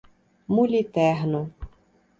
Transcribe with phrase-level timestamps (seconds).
[0.53, 1.41] Muliterno